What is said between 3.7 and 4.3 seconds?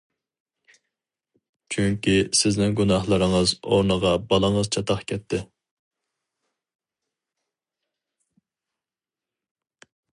ئورنىغا